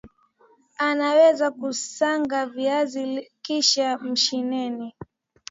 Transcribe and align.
unaweza 0.91 1.51
kuSaga 1.51 2.45
viazi 2.45 3.31
kishe 3.41 3.97
mashineni 3.97 4.93